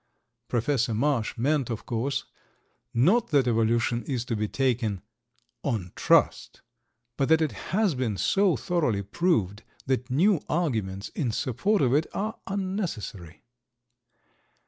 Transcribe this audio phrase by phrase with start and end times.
[0.47, 2.25] Professor Marsh meant, of course,
[2.91, 5.03] not that evolution is to be taken
[5.61, 6.63] "on trust,"
[7.17, 12.07] but that it has been so thoroughly proved that new arguments in support of it
[12.15, 13.43] are unnecessary.